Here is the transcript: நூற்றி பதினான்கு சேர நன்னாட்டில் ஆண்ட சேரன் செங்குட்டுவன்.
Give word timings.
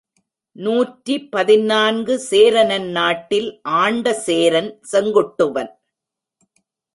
நூற்றி 0.55 1.15
பதினான்கு 1.35 2.13
சேர 2.19 2.63
நன்னாட்டில் 2.63 3.49
ஆண்ட 3.81 4.13
சேரன் 4.25 4.71
செங்குட்டுவன். 4.91 5.71